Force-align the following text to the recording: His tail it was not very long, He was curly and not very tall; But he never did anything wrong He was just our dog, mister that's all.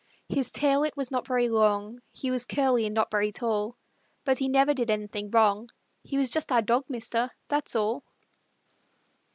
His 0.29 0.49
tail 0.49 0.81
it 0.83 0.97
was 0.97 1.11
not 1.11 1.27
very 1.27 1.47
long, 1.47 2.01
He 2.11 2.31
was 2.31 2.47
curly 2.47 2.87
and 2.87 2.95
not 2.95 3.11
very 3.11 3.31
tall; 3.31 3.77
But 4.23 4.39
he 4.39 4.47
never 4.47 4.73
did 4.73 4.89
anything 4.89 5.29
wrong 5.29 5.69
He 6.03 6.17
was 6.17 6.31
just 6.31 6.51
our 6.51 6.63
dog, 6.63 6.85
mister 6.89 7.29
that's 7.49 7.75
all. 7.75 8.03